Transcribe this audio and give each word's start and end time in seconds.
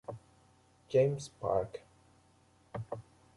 James' 0.89 1.29
Park. 1.39 1.83